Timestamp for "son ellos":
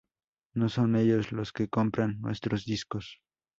0.67-1.31